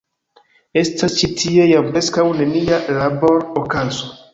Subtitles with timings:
[0.83, 4.15] Estas ĉi tie jam preskaŭ nenia labor-okazo.